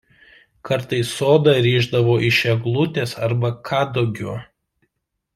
[0.67, 4.33] Kartais sodą rišdavo iš eglutės arba kadugio.